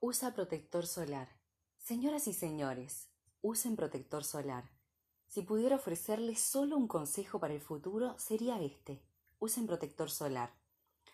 Usa 0.00 0.34
protector 0.34 0.86
solar. 0.86 1.28
Señoras 1.78 2.28
y 2.28 2.34
señores, 2.34 3.08
usen 3.40 3.76
protector 3.76 4.24
solar. 4.24 4.70
Si 5.26 5.40
pudiera 5.40 5.76
ofrecerles 5.76 6.38
solo 6.40 6.76
un 6.76 6.86
consejo 6.86 7.40
para 7.40 7.54
el 7.54 7.62
futuro, 7.62 8.18
sería 8.18 8.60
este. 8.60 9.02
Usen 9.38 9.66
protector 9.66 10.10
solar. 10.10 10.54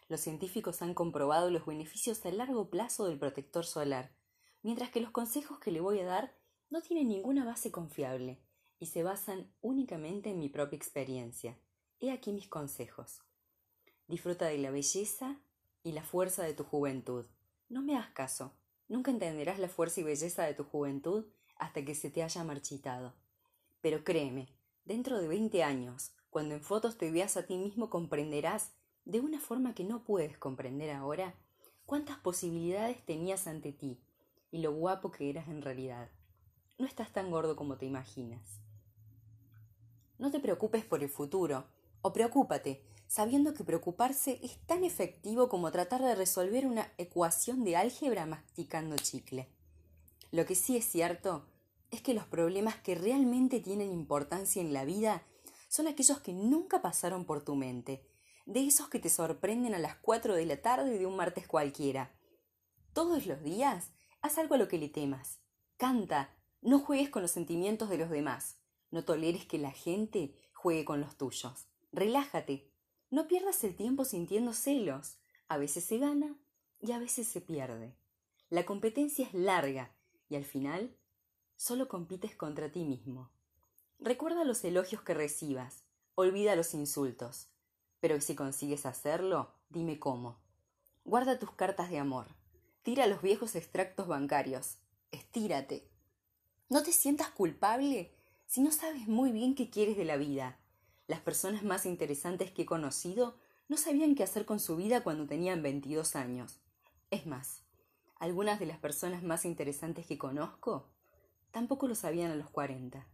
Los 0.08 0.20
científicos 0.20 0.82
han 0.82 0.94
comprobado 0.94 1.48
los 1.48 1.64
beneficios 1.64 2.26
a 2.26 2.32
largo 2.32 2.70
plazo 2.70 3.06
del 3.06 3.20
protector 3.20 3.64
solar, 3.64 4.16
mientras 4.62 4.90
que 4.90 5.00
los 5.00 5.12
consejos 5.12 5.60
que 5.60 5.70
le 5.70 5.80
voy 5.80 6.00
a 6.00 6.04
dar 6.04 6.36
no 6.68 6.82
tienen 6.82 7.06
ninguna 7.06 7.44
base 7.44 7.70
confiable 7.70 8.42
y 8.80 8.86
se 8.86 9.04
basan 9.04 9.54
únicamente 9.60 10.30
en 10.30 10.40
mi 10.40 10.48
propia 10.48 10.76
experiencia. 10.76 11.56
He 12.00 12.10
aquí 12.10 12.32
mis 12.32 12.48
consejos. 12.48 13.22
Disfruta 14.08 14.46
de 14.46 14.58
la 14.58 14.72
belleza 14.72 15.40
y 15.84 15.92
la 15.92 16.02
fuerza 16.02 16.42
de 16.42 16.54
tu 16.54 16.64
juventud. 16.64 17.26
No 17.68 17.80
me 17.80 17.96
hagas 17.96 18.10
caso. 18.10 18.56
Nunca 18.88 19.10
entenderás 19.10 19.58
la 19.58 19.68
fuerza 19.68 20.00
y 20.00 20.04
belleza 20.04 20.44
de 20.44 20.54
tu 20.54 20.64
juventud 20.64 21.26
hasta 21.56 21.84
que 21.84 21.94
se 21.94 22.10
te 22.10 22.22
haya 22.22 22.44
marchitado. 22.44 23.14
Pero 23.80 24.04
créeme, 24.04 24.48
dentro 24.84 25.20
de 25.20 25.28
veinte 25.28 25.62
años, 25.62 26.12
cuando 26.30 26.54
en 26.54 26.62
fotos 26.62 26.98
te 26.98 27.10
veas 27.10 27.36
a 27.36 27.46
ti 27.46 27.56
mismo, 27.56 27.90
comprenderás, 27.90 28.72
de 29.04 29.20
una 29.20 29.40
forma 29.40 29.74
que 29.74 29.84
no 29.84 30.04
puedes 30.04 30.38
comprender 30.38 30.90
ahora, 30.90 31.34
cuántas 31.86 32.18
posibilidades 32.18 33.04
tenías 33.04 33.46
ante 33.46 33.72
ti 33.72 34.00
y 34.50 34.58
lo 34.58 34.72
guapo 34.72 35.10
que 35.10 35.28
eras 35.28 35.48
en 35.48 35.62
realidad. 35.62 36.10
No 36.78 36.86
estás 36.86 37.12
tan 37.12 37.30
gordo 37.30 37.56
como 37.56 37.76
te 37.76 37.86
imaginas. 37.86 38.60
No 40.18 40.30
te 40.30 40.40
preocupes 40.40 40.84
por 40.84 41.02
el 41.02 41.08
futuro, 41.08 41.64
o 42.00 42.12
preocúpate, 42.12 42.82
sabiendo 43.12 43.52
que 43.52 43.62
preocuparse 43.62 44.40
es 44.42 44.56
tan 44.64 44.84
efectivo 44.84 45.50
como 45.50 45.70
tratar 45.70 46.00
de 46.00 46.14
resolver 46.14 46.64
una 46.64 46.90
ecuación 46.96 47.62
de 47.62 47.76
álgebra 47.76 48.24
masticando 48.24 48.96
chicle. 48.96 49.50
Lo 50.30 50.46
que 50.46 50.54
sí 50.54 50.78
es 50.78 50.86
cierto 50.86 51.46
es 51.90 52.00
que 52.00 52.14
los 52.14 52.24
problemas 52.24 52.76
que 52.76 52.94
realmente 52.94 53.60
tienen 53.60 53.92
importancia 53.92 54.62
en 54.62 54.72
la 54.72 54.86
vida 54.86 55.26
son 55.68 55.88
aquellos 55.88 56.20
que 56.20 56.32
nunca 56.32 56.80
pasaron 56.80 57.26
por 57.26 57.44
tu 57.44 57.54
mente, 57.54 58.08
de 58.46 58.66
esos 58.66 58.88
que 58.88 58.98
te 58.98 59.10
sorprenden 59.10 59.74
a 59.74 59.78
las 59.78 59.96
cuatro 59.96 60.34
de 60.34 60.46
la 60.46 60.62
tarde 60.62 60.98
de 60.98 61.04
un 61.04 61.14
martes 61.14 61.46
cualquiera. 61.46 62.18
Todos 62.94 63.26
los 63.26 63.42
días 63.42 63.90
haz 64.22 64.38
algo 64.38 64.54
a 64.54 64.58
lo 64.58 64.68
que 64.68 64.78
le 64.78 64.88
temas. 64.88 65.38
Canta, 65.76 66.34
no 66.62 66.78
juegues 66.78 67.10
con 67.10 67.20
los 67.20 67.32
sentimientos 67.32 67.90
de 67.90 67.98
los 67.98 68.08
demás, 68.08 68.56
no 68.90 69.04
toleres 69.04 69.44
que 69.44 69.58
la 69.58 69.70
gente 69.70 70.34
juegue 70.54 70.86
con 70.86 71.02
los 71.02 71.18
tuyos. 71.18 71.68
Relájate, 71.92 72.71
no 73.12 73.28
pierdas 73.28 73.62
el 73.62 73.76
tiempo 73.76 74.06
sintiendo 74.06 74.54
celos. 74.54 75.18
A 75.46 75.58
veces 75.58 75.84
se 75.84 75.98
gana 75.98 76.34
y 76.80 76.92
a 76.92 76.98
veces 76.98 77.28
se 77.28 77.42
pierde. 77.42 77.94
La 78.48 78.64
competencia 78.64 79.26
es 79.26 79.34
larga 79.34 79.94
y 80.30 80.36
al 80.36 80.46
final 80.46 80.96
solo 81.56 81.88
compites 81.88 82.34
contra 82.34 82.72
ti 82.72 82.84
mismo. 82.84 83.30
Recuerda 83.98 84.44
los 84.44 84.64
elogios 84.64 85.02
que 85.02 85.12
recibas, 85.12 85.84
olvida 86.14 86.56
los 86.56 86.72
insultos, 86.72 87.48
pero 88.00 88.18
si 88.18 88.34
consigues 88.34 88.86
hacerlo, 88.86 89.52
dime 89.68 89.98
cómo. 89.98 90.40
Guarda 91.04 91.38
tus 91.38 91.52
cartas 91.52 91.90
de 91.90 91.98
amor, 91.98 92.28
tira 92.82 93.06
los 93.06 93.20
viejos 93.20 93.54
extractos 93.56 94.08
bancarios, 94.08 94.78
estírate. 95.10 95.86
No 96.70 96.82
te 96.82 96.92
sientas 96.92 97.28
culpable 97.28 98.16
si 98.46 98.62
no 98.62 98.72
sabes 98.72 99.06
muy 99.06 99.32
bien 99.32 99.54
qué 99.54 99.68
quieres 99.68 99.98
de 99.98 100.06
la 100.06 100.16
vida. 100.16 100.61
Las 101.12 101.20
personas 101.20 101.62
más 101.62 101.84
interesantes 101.84 102.52
que 102.52 102.62
he 102.62 102.64
conocido 102.64 103.36
no 103.68 103.76
sabían 103.76 104.14
qué 104.14 104.22
hacer 104.22 104.46
con 104.46 104.58
su 104.58 104.76
vida 104.76 105.04
cuando 105.04 105.26
tenían 105.26 105.62
22 105.62 106.16
años. 106.16 106.58
Es 107.10 107.26
más, 107.26 107.64
algunas 108.16 108.58
de 108.58 108.64
las 108.64 108.78
personas 108.78 109.22
más 109.22 109.44
interesantes 109.44 110.06
que 110.06 110.16
conozco 110.16 110.88
tampoco 111.50 111.86
lo 111.86 111.94
sabían 111.94 112.30
a 112.30 112.34
los 112.34 112.48
40. 112.48 113.06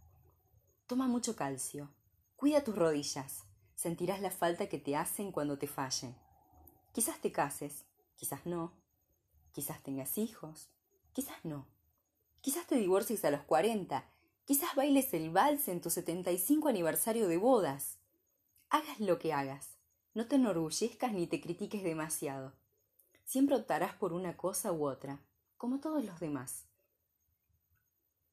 Toma 0.87 1.09
mucho 1.09 1.35
calcio. 1.35 1.91
Cuida 2.37 2.63
tus 2.63 2.77
rodillas. 2.77 3.43
Sentirás 3.75 4.21
la 4.21 4.31
falta 4.31 4.69
que 4.69 4.79
te 4.79 4.95
hacen 4.95 5.33
cuando 5.33 5.59
te 5.59 5.67
fallen. 5.67 6.15
Quizás 6.93 7.21
te 7.21 7.33
cases, 7.33 7.85
quizás 8.15 8.47
no. 8.47 8.75
Quizás 9.51 9.83
tengas 9.83 10.19
hijos, 10.19 10.71
quizás 11.13 11.45
no. 11.45 11.67
Quizás 12.43 12.65
te 12.69 12.77
divorcies 12.77 13.25
a 13.25 13.33
los 13.33 13.43
40 13.43 14.09
Quizás 14.49 14.75
bailes 14.75 15.13
el 15.13 15.29
vals 15.29 15.69
en 15.69 15.83
tu 15.83 15.91
75 15.91 16.71
aniversario 16.71 17.29
de 17.29 17.37
bodas. 17.37 17.99
Hagas 18.71 18.99
lo 18.99 19.19
que 19.19 19.35
hagas. 19.35 19.77
No 20.15 20.27
te 20.27 20.37
enorgullezcas 20.37 21.13
ni 21.13 21.27
te 21.27 21.43
critiques 21.43 21.83
demasiado. 21.83 22.55
Siempre 23.27 23.57
optarás 23.57 23.93
por 23.97 24.15
una 24.15 24.39
cosa 24.39 24.73
u 24.73 24.87
otra, 24.87 25.21
como 25.59 25.81
todos 25.81 26.03
los 26.03 26.19
demás. 26.19 26.65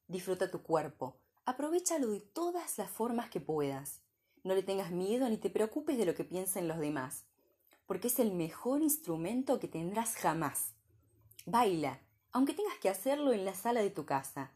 Disfruta 0.08 0.50
tu 0.50 0.62
cuerpo. 0.64 1.18
Aprovechalo 1.44 2.08
de 2.08 2.22
todas 2.22 2.78
las 2.78 2.90
formas 2.90 3.30
que 3.30 3.42
puedas. 3.42 4.00
No 4.46 4.56
le 4.56 4.64
tengas 4.64 4.92
miedo 4.92 5.28
ni 5.28 5.36
te 5.36 5.50
preocupes 5.50 5.98
de 5.98 6.06
lo 6.06 6.16
que 6.16 6.24
piensen 6.24 6.70
los 6.70 6.80
demás, 6.80 7.26
porque 7.88 8.08
es 8.08 8.20
el 8.20 8.32
mejor 8.32 8.82
instrumento 8.82 9.60
que 9.60 9.68
tendrás 9.68 10.16
jamás. 10.16 10.76
Baila, 11.46 12.00
aunque 12.32 12.54
tengas 12.54 12.78
que 12.78 12.88
hacerlo 12.88 13.34
en 13.34 13.44
la 13.44 13.54
sala 13.54 13.82
de 13.82 13.90
tu 13.90 14.06
casa. 14.06 14.54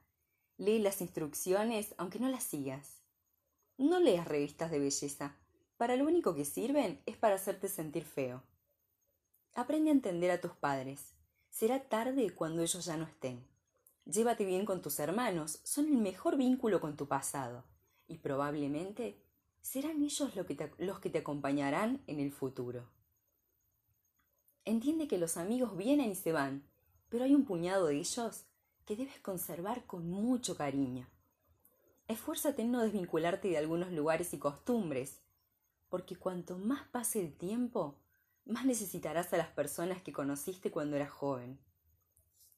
Lee 0.60 0.80
las 0.80 1.00
instrucciones 1.00 1.96
aunque 1.98 2.20
no 2.20 2.28
las 2.28 2.44
sigas. 2.44 3.02
No 3.78 4.02
leas 4.02 4.28
revistas 4.28 4.70
de 4.70 4.80
belleza. 4.80 5.38
Para 5.78 5.96
lo 5.96 6.04
único 6.04 6.36
que 6.36 6.44
sirven 6.44 7.02
es 7.06 7.16
para 7.16 7.36
hacerte 7.36 7.70
sentir 7.70 8.04
feo. 8.04 8.44
Aprende 9.56 9.90
a 9.90 9.94
entender 9.94 10.32
a 10.32 10.42
tus 10.42 10.52
padres. 10.52 11.14
Será 11.50 11.88
tarde 11.88 12.32
cuando 12.36 12.62
ellos 12.62 12.84
ya 12.84 12.98
no 12.98 13.06
estén. 13.06 13.48
Llévate 14.04 14.44
bien 14.44 14.66
con 14.66 14.82
tus 14.82 15.00
hermanos, 15.00 15.62
son 15.64 15.88
el 15.88 15.98
mejor 15.98 16.36
vínculo 16.36 16.82
con 16.82 16.98
tu 16.98 17.08
pasado, 17.08 17.64
y 18.08 18.18
probablemente 18.18 19.18
serán 19.62 20.04
ellos 20.04 20.34
los 20.36 21.00
que 21.00 21.10
te 21.10 21.20
acompañarán 21.20 22.04
en 22.08 22.20
el 22.20 22.34
futuro. 22.34 22.90
Entiende 24.66 25.08
que 25.08 25.20
los 25.20 25.38
amigos 25.38 25.78
vienen 25.78 26.12
y 26.12 26.16
se 26.16 26.34
van, 26.34 26.64
pero 27.08 27.24
hay 27.24 27.34
un 27.34 27.46
puñado 27.46 27.86
de 27.86 27.96
ellos 27.96 28.44
que 28.90 28.96
debes 28.96 29.20
conservar 29.20 29.86
con 29.86 30.10
mucho 30.10 30.58
cariño. 30.58 31.08
Esfuérzate 32.08 32.64
en 32.64 32.72
no 32.72 32.82
desvincularte 32.82 33.48
de 33.48 33.60
algunos 33.60 33.92
lugares 33.92 34.34
y 34.34 34.40
costumbres, 34.40 35.20
porque 35.90 36.16
cuanto 36.16 36.58
más 36.58 36.88
pase 36.88 37.20
el 37.20 37.38
tiempo, 37.38 38.00
más 38.46 38.66
necesitarás 38.66 39.32
a 39.32 39.38
las 39.38 39.50
personas 39.50 40.02
que 40.02 40.12
conociste 40.12 40.72
cuando 40.72 40.96
eras 40.96 41.12
joven. 41.12 41.60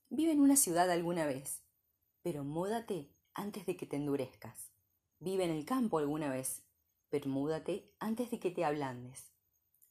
Vive 0.10 0.32
en 0.32 0.40
una 0.40 0.56
ciudad 0.56 0.90
alguna 0.90 1.26
vez, 1.26 1.64
pero 2.24 2.46
múdate 2.46 3.10
antes 3.34 3.66
de 3.66 3.76
que 3.76 3.86
te 3.86 3.98
endurezcas. 3.98 4.72
Vive 5.20 5.44
en 5.44 5.52
el 5.52 5.66
campo 5.66 5.98
alguna 5.98 6.30
vez, 6.30 6.64
pero 7.10 7.28
múdate 7.28 7.92
antes 8.00 8.32
de 8.32 8.40
que 8.40 8.52
te 8.52 8.64
ablandes. 8.64 9.34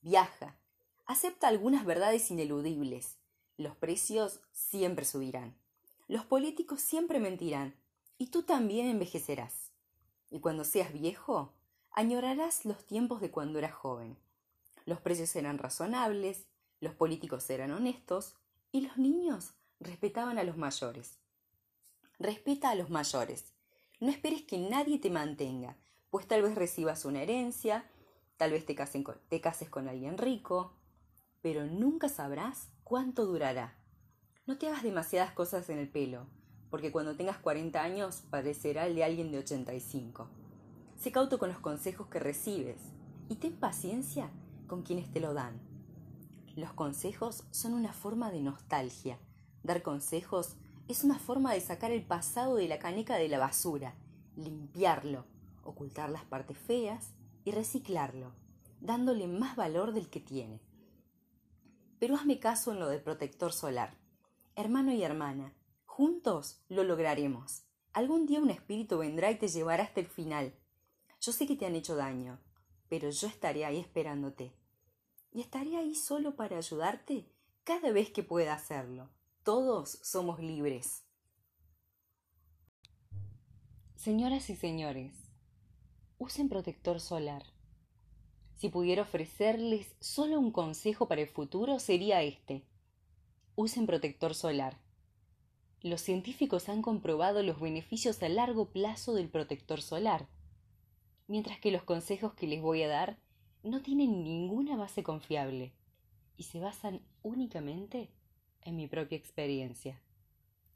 Viaja, 0.01 0.57
acepta 1.05 1.49
algunas 1.49 1.85
verdades 1.85 2.31
ineludibles. 2.31 3.19
Los 3.59 3.77
precios 3.77 4.41
siempre 4.53 5.05
subirán. 5.05 5.61
Los 6.11 6.25
políticos 6.25 6.81
siempre 6.81 7.21
mentirán, 7.21 7.77
y 8.19 8.31
tú 8.33 8.43
también 8.43 8.89
envejecerás. 8.89 9.71
Y 10.29 10.41
cuando 10.41 10.65
seas 10.65 10.93
viejo, 10.93 11.53
añorarás 11.93 12.65
los 12.65 12.85
tiempos 12.85 13.21
de 13.21 13.31
cuando 13.31 13.61
eras 13.61 13.75
joven. 13.75 14.19
Los 14.87 15.01
precios 15.01 15.37
eran 15.37 15.59
razonables, 15.59 16.49
los 16.81 16.97
políticos 16.97 17.49
eran 17.49 17.71
honestos, 17.71 18.35
y 18.73 18.81
los 18.81 18.99
niños 18.99 19.53
respetaban 19.79 20.37
a 20.39 20.43
los 20.43 20.57
mayores. 20.57 21.21
Respeta 22.19 22.71
a 22.71 22.75
los 22.75 22.91
mayores. 22.91 23.55
No 24.01 24.11
esperes 24.11 24.43
que 24.43 24.59
nadie 24.59 24.99
te 24.99 25.11
mantenga, 25.11 25.77
pues 26.11 26.27
tal 26.27 26.43
vez 26.43 26.57
recibas 26.57 27.05
una 27.05 27.23
herencia, 27.23 27.89
tal 28.37 28.51
vez 28.51 28.67
te, 28.67 28.75
te 29.29 29.41
cases 29.41 29.71
con 29.71 29.87
alguien 29.87 30.19
rico, 30.19 30.75
pero 31.41 31.67
nunca 31.67 32.09
sabrás 32.09 32.67
cuánto 32.83 33.27
durará. 33.27 33.80
No 34.47 34.57
te 34.57 34.67
hagas 34.69 34.83
demasiadas 34.83 35.33
cosas 35.33 35.69
en 35.69 35.79
el 35.79 35.89
pelo, 35.89 36.27
porque 36.71 36.91
cuando 36.91 37.15
tengas 37.15 37.39
40 37.39 37.83
años 37.83 38.23
parecerá 38.31 38.87
el 38.87 38.95
de 38.95 39.05
alguien 39.05 39.31
de 39.31 39.39
85. 39.39 40.29
Sé 40.99 41.13
cauto 41.13 41.39
con 41.39 41.51
los 41.51 41.61
consejos 41.61 42.09
que 42.09 42.19
recibes 42.19 42.81
y 43.29 43.37
ten 43.37 43.53
paciencia 43.53 44.31
con 44.67 44.83
quienes 44.83 45.11
te 45.13 45.21
lo 45.21 45.35
dan. 45.35 45.61
Los 46.57 46.73
consejos 46.73 47.45
son 47.51 47.75
una 47.75 47.93
forma 47.93 48.31
de 48.31 48.41
nostalgia. 48.41 49.19
Dar 49.63 49.83
consejos 49.83 50.57
es 50.89 51.05
una 51.05 51.19
forma 51.19 51.53
de 51.53 51.61
sacar 51.61 51.93
el 51.93 52.03
pasado 52.03 52.57
de 52.57 52.67
la 52.67 52.79
caneca 52.79 53.17
de 53.17 53.29
la 53.29 53.39
basura, 53.39 53.95
limpiarlo, 54.37 55.27
ocultar 55.63 56.11
las 56.11 56.25
partes 56.25 56.59
feas 56.59 57.13
y 57.45 57.53
reciclarlo, 57.53 58.33
dándole 58.81 59.29
más 59.29 59.55
valor 59.55 59.93
del 59.93 60.09
que 60.09 60.21
tiene. 60.21 60.61
Pero 61.99 62.17
hazme 62.17 62.41
caso 62.41 62.73
en 62.73 62.81
lo 62.81 62.89
del 62.89 63.03
protector 63.03 63.53
solar. 63.53 64.00
Hermano 64.61 64.93
y 64.93 65.03
hermana, 65.03 65.55
juntos 65.87 66.61
lo 66.69 66.85
lograremos. 66.85 67.63
Algún 67.95 68.27
día 68.27 68.41
un 68.41 68.51
espíritu 68.51 68.99
vendrá 68.99 69.31
y 69.31 69.39
te 69.39 69.49
llevará 69.49 69.85
hasta 69.85 70.01
el 70.01 70.07
final. 70.07 70.53
Yo 71.19 71.33
sé 71.33 71.47
que 71.47 71.57
te 71.57 71.65
han 71.65 71.77
hecho 71.77 71.97
daño, 71.97 72.39
pero 72.91 73.09
yo 73.09 73.27
estaré 73.27 73.65
ahí 73.65 73.79
esperándote. 73.79 74.53
Y 75.33 75.41
estaré 75.41 75.79
ahí 75.79 75.95
solo 75.95 76.37
para 76.37 76.59
ayudarte 76.59 77.33
cada 77.65 77.91
vez 77.91 78.11
que 78.11 78.23
pueda 78.23 78.53
hacerlo. 78.53 79.09
Todos 79.45 79.99
somos 80.03 80.41
libres. 80.41 81.07
Señoras 83.97 84.51
y 84.51 84.57
señores, 84.57 85.17
usen 86.19 86.51
protector 86.51 87.01
solar. 87.01 87.45
Si 88.57 88.69
pudiera 88.69 89.05
ofrecerles 89.05 89.97
solo 90.01 90.39
un 90.39 90.53
consejo 90.53 91.09
para 91.09 91.23
el 91.23 91.29
futuro 91.29 91.79
sería 91.79 92.23
este. 92.23 92.70
Usen 93.63 93.87
protector 93.87 94.35
solar. 94.35 94.81
Los 95.83 96.01
científicos 96.01 96.71
han 96.71 96.81
comprobado 96.81 97.43
los 97.43 97.61
beneficios 97.61 98.23
a 98.23 98.31
largo 98.31 98.71
plazo 98.71 99.13
del 99.13 99.29
protector 99.29 99.83
solar, 99.83 100.31
mientras 101.27 101.61
que 101.61 101.71
los 101.71 101.83
consejos 101.83 102.33
que 102.33 102.47
les 102.47 102.63
voy 102.63 102.83
a 102.85 102.89
dar 102.89 103.19
no 103.63 103.83
tienen 103.83 104.25
ninguna 104.25 104.79
base 104.79 105.03
confiable 105.03 105.75
y 106.39 106.45
se 106.45 106.59
basan 106.59 107.03
únicamente 107.21 108.11
en 108.63 108.77
mi 108.77 108.87
propia 108.87 109.19
experiencia. 109.19 110.01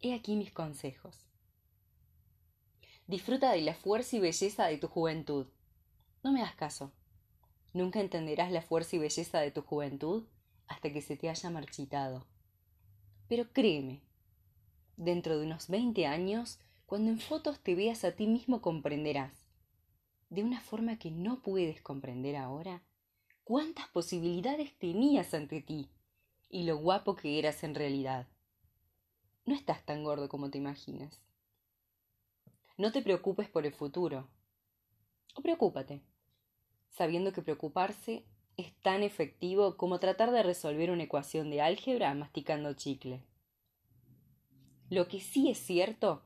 He 0.03 0.13
aquí 0.13 0.37
mis 0.37 0.53
consejos. 0.53 1.31
Disfruta 3.07 3.53
de 3.53 3.63
la 3.63 3.73
fuerza 3.73 4.17
y 4.17 4.21
belleza 4.21 4.67
de 4.67 4.77
tu 4.77 4.89
juventud. 4.89 5.47
No 6.23 6.33
me 6.33 6.43
hagas 6.43 6.57
caso. 6.57 6.93
Nunca 7.73 8.01
entenderás 8.01 8.53
la 8.53 8.61
fuerza 8.61 8.97
y 8.97 8.99
belleza 8.99 9.41
de 9.41 9.53
tu 9.53 9.63
juventud 9.63 10.25
hasta 10.67 10.93
que 10.93 11.01
se 11.01 11.17
te 11.17 11.31
haya 11.31 11.49
marchitado. 11.49 12.27
Pero 13.29 13.51
créeme, 13.53 14.03
dentro 14.97 15.39
de 15.39 15.47
unos 15.47 15.69
veinte 15.69 16.07
años, 16.07 16.59
cuando 16.87 17.11
en 17.11 17.19
fotos 17.19 17.61
te 17.61 17.75
veas 17.75 18.05
a 18.05 18.13
ti 18.13 18.27
mismo 18.27 18.61
comprenderás, 18.61 19.33
de 20.31 20.43
una 20.43 20.61
forma 20.61 20.99
que 20.99 21.11
no 21.11 21.41
puedes 21.43 21.81
comprender 21.81 22.37
ahora, 22.37 22.83
cuántas 23.45 23.89
posibilidades 23.89 24.77
tenías 24.79 25.35
ante 25.35 25.61
ti 25.61 25.91
y 26.49 26.65
lo 26.65 26.77
guapo 26.79 27.17
que 27.17 27.39
eras 27.39 27.65
en 27.65 27.75
realidad. 27.75 28.29
No 29.47 29.55
estás 29.55 29.85
tan 29.85 30.05
gordo 30.05 30.29
como 30.29 30.51
te 30.51 30.59
imaginas. 30.59 31.21
No 32.77 32.93
te 32.93 33.03
preocupes 33.03 33.49
por 33.49 33.67
el 33.67 33.73
futuro. 33.73 34.29
O 35.35 35.43
preocúpate, 35.43 36.03
sabiendo 36.91 37.33
que 37.33 37.43
preocuparse 37.43 38.25
es 38.57 38.73
tan 38.83 39.03
efectivo 39.03 39.77
como 39.77 39.99
tratar 39.99 40.31
de 40.31 40.43
resolver 40.43 40.91
una 40.91 41.05
ecuación 41.05 41.51
de 41.51 41.61
álgebra 41.61 42.15
masticando 42.15 42.73
chicle. 42.75 43.23
Lo 44.91 45.09
que 45.09 45.21
sí 45.21 45.51
es 45.51 45.59
cierto 45.59 46.23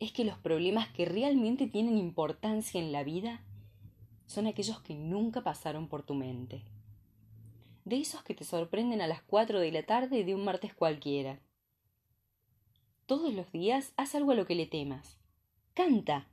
es 0.00 0.12
que 0.12 0.24
los 0.24 0.36
problemas 0.38 0.88
que 0.88 1.04
realmente 1.04 1.68
tienen 1.68 1.96
importancia 1.96 2.80
en 2.80 2.90
la 2.90 3.04
vida 3.04 3.44
son 4.26 4.46
aquellos 4.46 4.80
que 4.80 4.94
nunca 4.94 5.42
pasaron 5.42 5.88
por 5.88 6.02
tu 6.02 6.14
mente. 6.14 6.62
De 7.84 8.00
esos 8.00 8.22
que 8.22 8.34
te 8.34 8.44
sorprenden 8.44 9.00
a 9.00 9.06
las 9.06 9.22
cuatro 9.22 9.60
de 9.60 9.70
la 9.70 9.84
tarde 9.84 10.24
de 10.24 10.34
un 10.34 10.44
martes 10.44 10.74
cualquiera. 10.74 11.40
Todos 13.06 13.34
los 13.34 13.52
días 13.52 13.92
haz 13.96 14.14
algo 14.14 14.32
a 14.32 14.34
lo 14.34 14.46
que 14.46 14.54
le 14.54 14.66
temas. 14.66 15.18
Canta. 15.74 16.28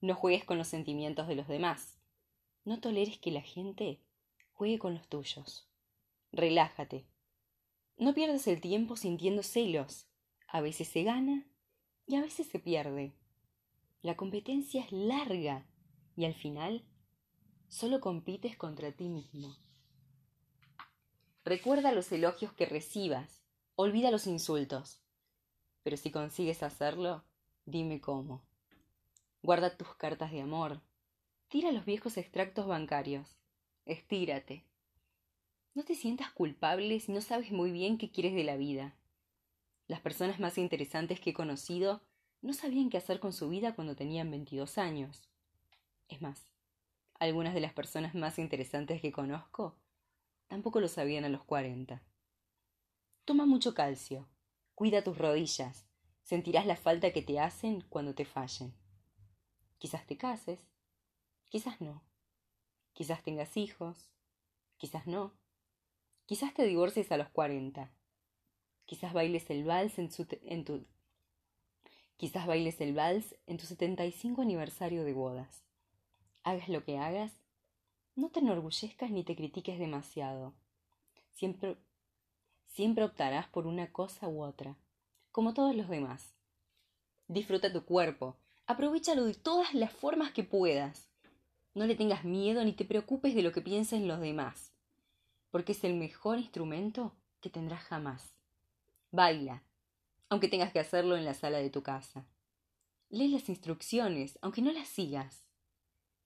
No 0.00 0.14
juegues 0.14 0.44
con 0.44 0.58
los 0.58 0.68
sentimientos 0.68 1.28
de 1.28 1.34
los 1.34 1.48
demás. 1.48 1.98
No 2.64 2.80
toleres 2.80 3.18
que 3.18 3.30
la 3.30 3.42
gente 3.42 4.00
juegue 4.56 4.78
con 4.78 4.94
los 4.94 5.06
tuyos. 5.06 5.68
Relájate. 6.32 7.06
No 7.98 8.14
pierdas 8.14 8.46
el 8.46 8.60
tiempo 8.60 8.96
sintiendo 8.96 9.42
celos. 9.42 10.06
A 10.48 10.62
veces 10.62 10.88
se 10.88 11.02
gana 11.02 11.46
y 12.06 12.16
a 12.16 12.22
veces 12.22 12.46
se 12.46 12.58
pierde. 12.58 13.14
La 14.00 14.16
competencia 14.16 14.82
es 14.82 14.92
larga 14.92 15.66
y 16.16 16.24
al 16.24 16.34
final 16.34 16.86
solo 17.68 18.00
compites 18.00 18.56
contra 18.56 18.92
ti 18.92 19.08
mismo. 19.10 19.54
Recuerda 21.44 21.92
los 21.92 22.10
elogios 22.10 22.52
que 22.54 22.64
recibas, 22.64 23.42
olvida 23.74 24.10
los 24.10 24.26
insultos. 24.26 25.02
Pero 25.82 25.98
si 25.98 26.10
consigues 26.10 26.62
hacerlo, 26.62 27.24
dime 27.66 28.00
cómo. 28.00 28.42
Guarda 29.42 29.76
tus 29.76 29.94
cartas 29.96 30.32
de 30.32 30.40
amor. 30.40 30.80
Tira 31.48 31.72
los 31.72 31.84
viejos 31.84 32.16
extractos 32.16 32.66
bancarios. 32.66 33.36
Estírate. 33.86 34.64
No 35.74 35.84
te 35.84 35.94
sientas 35.94 36.32
culpable 36.32 36.98
si 36.98 37.12
no 37.12 37.20
sabes 37.20 37.52
muy 37.52 37.70
bien 37.70 37.98
qué 37.98 38.10
quieres 38.10 38.34
de 38.34 38.42
la 38.42 38.56
vida. 38.56 38.96
Las 39.86 40.00
personas 40.00 40.40
más 40.40 40.58
interesantes 40.58 41.20
que 41.20 41.30
he 41.30 41.34
conocido 41.34 42.02
no 42.42 42.52
sabían 42.52 42.90
qué 42.90 42.98
hacer 42.98 43.20
con 43.20 43.32
su 43.32 43.48
vida 43.48 43.76
cuando 43.76 43.94
tenían 43.94 44.28
22 44.28 44.78
años. 44.78 45.28
Es 46.08 46.20
más, 46.20 46.50
algunas 47.20 47.54
de 47.54 47.60
las 47.60 47.72
personas 47.72 48.16
más 48.16 48.40
interesantes 48.40 49.00
que 49.00 49.12
conozco 49.12 49.78
tampoco 50.48 50.80
lo 50.80 50.88
sabían 50.88 51.24
a 51.24 51.28
los 51.28 51.44
40. 51.44 52.02
Toma 53.24 53.46
mucho 53.46 53.72
calcio. 53.72 54.28
Cuida 54.74 55.04
tus 55.04 55.16
rodillas. 55.16 55.86
Sentirás 56.24 56.66
la 56.66 56.76
falta 56.76 57.12
que 57.12 57.22
te 57.22 57.38
hacen 57.38 57.82
cuando 57.82 58.16
te 58.16 58.24
fallen. 58.24 58.74
Quizás 59.78 60.04
te 60.08 60.16
cases, 60.16 60.58
quizás 61.48 61.80
no. 61.80 62.02
Quizás 62.96 63.22
tengas 63.22 63.58
hijos, 63.58 64.08
quizás 64.78 65.06
no. 65.06 65.34
Quizás 66.24 66.54
te 66.54 66.64
divorcies 66.64 67.12
a 67.12 67.18
los 67.18 67.28
cuarenta. 67.28 67.92
Quizás 68.86 69.12
bailes 69.12 69.50
el 69.50 69.64
vals 69.64 69.98
en, 69.98 70.10
su 70.10 70.26
en 70.44 70.64
tu 70.64 70.86
Quizás 72.16 72.46
bailes 72.46 72.80
el 72.80 72.94
vals 72.94 73.36
en 73.46 73.58
tu 73.58 73.66
75 73.66 74.40
aniversario 74.40 75.04
de 75.04 75.12
bodas. 75.12 75.62
Hagas 76.42 76.70
lo 76.70 76.84
que 76.84 76.96
hagas, 76.96 77.34
no 78.14 78.30
te 78.30 78.40
enorgullezcas 78.40 79.10
ni 79.10 79.24
te 79.24 79.36
critiques 79.36 79.78
demasiado. 79.78 80.54
Siempre, 81.32 81.76
siempre 82.68 83.04
optarás 83.04 83.46
por 83.48 83.66
una 83.66 83.92
cosa 83.92 84.26
u 84.26 84.42
otra, 84.42 84.78
como 85.32 85.52
todos 85.52 85.76
los 85.76 85.90
demás. 85.90 86.34
Disfruta 87.28 87.70
tu 87.70 87.84
cuerpo, 87.84 88.38
Aprovechalo 88.68 89.26
de 89.26 89.34
todas 89.34 89.74
las 89.74 89.92
formas 89.92 90.32
que 90.32 90.42
puedas. 90.42 91.08
No 91.76 91.86
le 91.86 91.94
tengas 91.94 92.24
miedo 92.24 92.64
ni 92.64 92.72
te 92.72 92.86
preocupes 92.86 93.34
de 93.34 93.42
lo 93.42 93.52
que 93.52 93.60
piensen 93.60 94.08
los 94.08 94.18
demás, 94.18 94.72
porque 95.50 95.72
es 95.72 95.84
el 95.84 95.92
mejor 95.92 96.38
instrumento 96.38 97.14
que 97.42 97.50
tendrás 97.50 97.82
jamás. 97.82 98.34
Baila, 99.10 99.62
aunque 100.30 100.48
tengas 100.48 100.72
que 100.72 100.78
hacerlo 100.80 101.18
en 101.18 101.26
la 101.26 101.34
sala 101.34 101.58
de 101.58 101.68
tu 101.68 101.82
casa. 101.82 102.24
Lee 103.10 103.28
las 103.28 103.50
instrucciones, 103.50 104.38
aunque 104.40 104.62
no 104.62 104.72
las 104.72 104.88
sigas. 104.88 105.46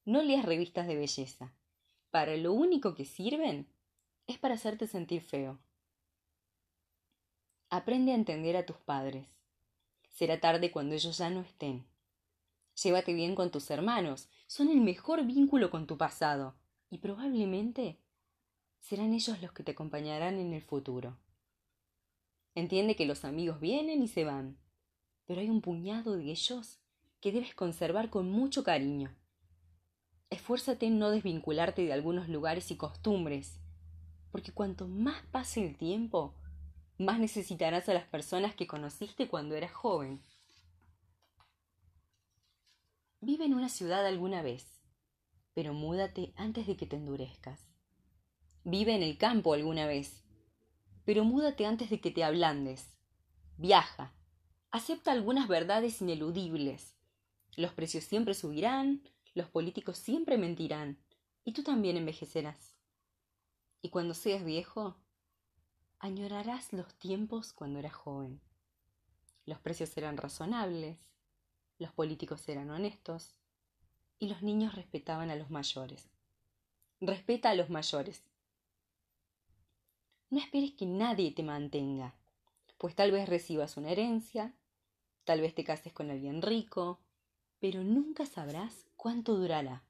No 0.05 0.23
leas 0.23 0.45
revistas 0.45 0.87
de 0.87 0.95
belleza. 0.95 1.51
Para 2.11 2.37
lo 2.37 2.53
único 2.53 2.95
que 2.95 3.03
sirven 3.03 3.67
es 4.27 4.37
para 4.37 4.53
hacerte 4.53 4.87
sentir 4.87 5.21
feo. 5.21 5.59
Aprende 7.69 8.13
a 8.13 8.15
entender 8.15 8.55
a 8.55 8.65
tus 8.65 8.77
padres. 8.77 9.27
Será 10.11 10.39
tarde 10.39 10.71
cuando 10.71 10.95
ellos 10.95 11.17
ya 11.17 11.29
no 11.29 11.41
estén. 11.41 11.90
Llévate 12.83 13.13
bien 13.13 13.35
con 13.35 13.51
tus 13.51 13.69
hermanos, 13.69 14.29
son 14.47 14.69
el 14.69 14.81
mejor 14.81 15.25
vínculo 15.25 15.69
con 15.69 15.85
tu 15.85 15.97
pasado, 15.97 16.55
y 16.89 16.97
probablemente 16.97 17.99
serán 18.79 19.13
ellos 19.13 19.41
los 19.41 19.51
que 19.51 19.63
te 19.63 19.71
acompañarán 19.71 20.39
en 20.39 20.53
el 20.53 20.61
futuro. 20.61 21.17
Entiende 22.55 22.95
que 22.95 23.05
los 23.05 23.23
amigos 23.23 23.59
vienen 23.59 24.01
y 24.01 24.07
se 24.07 24.25
van, 24.25 24.57
pero 25.25 25.41
hay 25.41 25.49
un 25.49 25.61
puñado 25.61 26.17
de 26.17 26.31
ellos 26.31 26.79
que 27.19 27.31
debes 27.31 27.53
conservar 27.53 28.09
con 28.09 28.31
mucho 28.31 28.63
cariño. 28.63 29.15
Esfuérzate 30.29 30.87
en 30.87 30.97
no 30.97 31.11
desvincularte 31.11 31.83
de 31.83 31.93
algunos 31.93 32.29
lugares 32.29 32.71
y 32.71 32.77
costumbres, 32.77 33.59
porque 34.31 34.53
cuanto 34.53 34.87
más 34.87 35.21
pase 35.27 35.65
el 35.65 35.77
tiempo, 35.77 36.35
más 36.97 37.19
necesitarás 37.19 37.89
a 37.89 37.93
las 37.93 38.07
personas 38.07 38.55
que 38.55 38.67
conociste 38.67 39.27
cuando 39.27 39.55
eras 39.55 39.71
joven. 39.71 40.21
Vive 43.23 43.45
en 43.45 43.53
una 43.53 43.69
ciudad 43.69 44.03
alguna 44.07 44.41
vez, 44.41 44.81
pero 45.53 45.75
múdate 45.75 46.33
antes 46.37 46.65
de 46.65 46.75
que 46.75 46.87
te 46.87 46.95
endurezcas. 46.95 47.67
Vive 48.63 48.95
en 48.95 49.03
el 49.03 49.19
campo 49.19 49.53
alguna 49.53 49.85
vez, 49.85 50.23
pero 51.05 51.23
múdate 51.23 51.67
antes 51.67 51.91
de 51.91 52.01
que 52.01 52.09
te 52.09 52.23
ablandes. 52.23 52.97
Viaja. 53.57 54.15
Acepta 54.71 55.11
algunas 55.11 55.47
verdades 55.47 56.01
ineludibles. 56.01 56.95
Los 57.55 57.73
precios 57.73 58.05
siempre 58.05 58.33
subirán, 58.33 59.03
los 59.35 59.47
políticos 59.49 59.99
siempre 59.99 60.39
mentirán, 60.39 60.97
y 61.43 61.53
tú 61.53 61.61
también 61.61 61.97
envejecerás. 61.97 62.75
Y 63.83 63.89
cuando 63.89 64.15
seas 64.15 64.43
viejo, 64.43 64.97
añorarás 65.99 66.73
los 66.73 66.91
tiempos 66.95 67.53
cuando 67.53 67.77
eras 67.77 67.93
joven. 67.93 68.41
Los 69.45 69.59
precios 69.59 69.89
serán 69.89 70.17
razonables, 70.17 71.10
los 71.81 71.91
políticos 71.91 72.47
eran 72.47 72.69
honestos 72.69 73.33
y 74.19 74.27
los 74.27 74.43
niños 74.43 74.75
respetaban 74.75 75.31
a 75.31 75.35
los 75.35 75.49
mayores. 75.49 76.11
Respeta 76.99 77.49
a 77.49 77.55
los 77.55 77.71
mayores. 77.71 78.21
No 80.29 80.39
esperes 80.39 80.73
que 80.73 80.85
nadie 80.85 81.31
te 81.31 81.41
mantenga, 81.41 82.13
pues 82.77 82.93
tal 82.93 83.11
vez 83.11 83.27
recibas 83.27 83.77
una 83.77 83.89
herencia, 83.89 84.53
tal 85.23 85.41
vez 85.41 85.55
te 85.55 85.63
cases 85.63 85.91
con 85.91 86.11
alguien 86.11 86.43
rico, 86.43 86.99
pero 87.59 87.83
nunca 87.83 88.27
sabrás 88.27 88.85
cuánto 88.95 89.35
durará. 89.35 89.83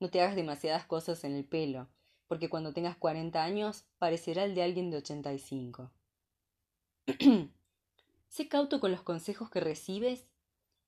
No 0.00 0.08
te 0.08 0.22
hagas 0.22 0.36
demasiadas 0.36 0.86
cosas 0.86 1.22
en 1.24 1.34
el 1.34 1.44
pelo, 1.44 1.86
porque 2.28 2.48
cuando 2.48 2.72
tengas 2.72 2.96
40 2.96 3.44
años 3.44 3.84
parecerá 3.98 4.44
el 4.44 4.54
de 4.54 4.62
alguien 4.62 4.90
de 4.90 4.96
85. 4.96 5.90
sé 8.28 8.48
cauto 8.48 8.80
con 8.80 8.90
los 8.90 9.02
consejos 9.02 9.50
que 9.50 9.60
recibes 9.60 10.26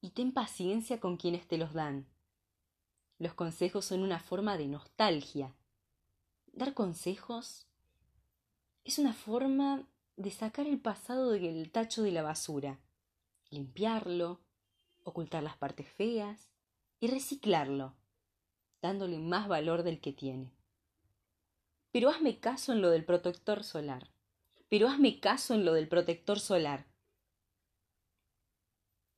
y 0.06 0.10
ten 0.10 0.30
paciencia 0.30 1.00
con 1.00 1.16
quienes 1.16 1.48
te 1.48 1.58
los 1.58 1.72
dan. 1.72 2.06
Los 3.18 3.34
consejos 3.34 3.86
son 3.86 4.04
una 4.04 4.20
forma 4.20 4.56
de 4.56 4.68
nostalgia. 4.68 5.52
Dar 6.52 6.74
consejos 6.74 7.66
es 8.84 9.00
una 9.00 9.12
forma 9.12 9.84
de 10.14 10.30
sacar 10.30 10.68
el 10.68 10.78
pasado 10.78 11.32
del 11.32 11.72
tacho 11.72 12.04
de 12.04 12.12
la 12.12 12.22
basura, 12.22 12.78
limpiarlo, 13.50 14.38
ocultar 15.02 15.42
las 15.42 15.56
partes 15.56 15.88
feas 15.88 16.52
y 17.00 17.08
reciclarlo, 17.08 17.96
dándole 18.80 19.18
más 19.18 19.48
valor 19.48 19.82
del 19.82 20.00
que 20.00 20.12
tiene. 20.12 20.52
Pero 21.90 22.10
hazme 22.10 22.38
caso 22.38 22.72
en 22.72 22.80
lo 22.80 22.90
del 22.90 23.04
protector 23.04 23.64
solar. 23.64 24.08
Pero 24.68 24.86
hazme 24.86 25.18
caso 25.18 25.54
en 25.54 25.64
lo 25.64 25.72
del 25.72 25.88
protector 25.88 26.38
solar. 26.38 26.86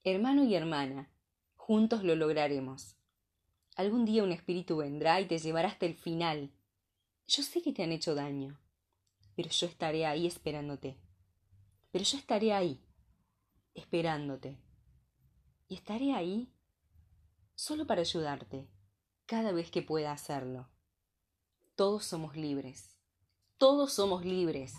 Hermano 0.05 0.45
y 0.45 0.55
hermana, 0.55 1.11
juntos 1.57 2.05
lo 2.05 2.15
lograremos. 2.15 2.97
Algún 3.75 4.05
día 4.05 4.23
un 4.23 4.33
espíritu 4.33 4.77
vendrá 4.77 5.21
y 5.21 5.27
te 5.27 5.39
llevará 5.39 5.69
hasta 5.69 5.87
el 5.87 5.95
final. 5.95 6.53
Yo 7.27 7.43
sé 7.43 7.63
que 7.63 7.73
te 7.73 7.83
han 7.83 7.93
hecho 7.93 8.15
daño, 8.15 8.59
pero 9.35 9.51
yo 9.51 9.67
estaré 9.67 10.07
ahí 10.07 10.27
esperándote. 10.27 10.97
Pero 11.91 12.05
yo 12.05 12.17
estaré 12.17 12.53
ahí, 12.53 12.81
esperándote. 13.75 14.57
Y 15.69 15.75
estaré 15.75 16.15
ahí 16.15 16.53
solo 17.55 17.87
para 17.87 18.03
ayudarte, 18.03 18.69
cada 19.27 19.53
vez 19.53 19.71
que 19.71 19.83
pueda 19.83 20.13
hacerlo. 20.13 20.69
Todos 21.75 22.05
somos 22.05 22.37
libres. 22.37 22.97
Todos 23.59 23.93
somos 23.93 24.25
libres. 24.25 24.75